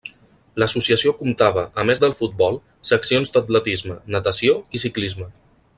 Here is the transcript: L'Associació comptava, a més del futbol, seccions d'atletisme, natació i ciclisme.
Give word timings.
L'Associació 0.61 1.11
comptava, 1.17 1.65
a 1.83 1.85
més 1.89 2.01
del 2.05 2.15
futbol, 2.23 2.59
seccions 2.93 3.35
d'atletisme, 3.35 3.99
natació 4.17 4.57
i 4.79 4.83
ciclisme. 4.87 5.33